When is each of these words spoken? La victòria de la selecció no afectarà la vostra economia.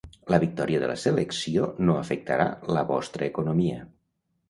La 0.33 0.37
victòria 0.43 0.79
de 0.83 0.89
la 0.91 0.95
selecció 1.01 1.69
no 1.85 1.99
afectarà 1.99 2.51
la 2.75 2.87
vostra 2.97 3.33
economia. 3.33 3.83